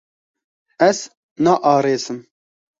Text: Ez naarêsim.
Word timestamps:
Ez 0.87 0.97
naarêsim. 1.43 2.19